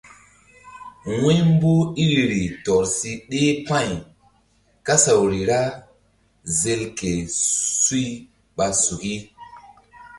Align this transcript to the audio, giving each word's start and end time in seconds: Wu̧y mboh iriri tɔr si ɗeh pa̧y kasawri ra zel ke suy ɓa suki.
Wu̧y 1.19 1.37
mboh 1.51 1.81
iriri 2.03 2.41
tɔr 2.65 2.83
si 2.97 3.11
ɗeh 3.29 3.51
pa̧y 3.67 3.89
kasawri 4.85 5.41
ra 5.49 5.61
zel 6.59 6.81
ke 6.97 7.11
suy 7.85 8.09
ɓa 8.55 8.65
suki. 8.83 9.15